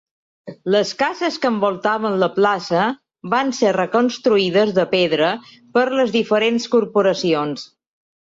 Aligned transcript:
Les 0.75 0.91
cases 1.01 1.35
que 1.41 1.49
envoltaven 1.55 2.15
la 2.21 2.29
plaça 2.37 2.85
van 3.33 3.53
ser 3.57 3.75
reconstruïdes 3.77 4.73
de 4.79 4.87
pedra 4.95 5.29
per 5.77 5.85
les 6.01 6.15
diferents 6.19 6.69
corporacions. 6.77 7.69